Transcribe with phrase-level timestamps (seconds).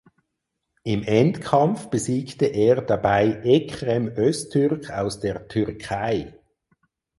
[0.83, 6.33] Im Endkampf besiegte er dabei Ekrem Öztürk aus der Türkei.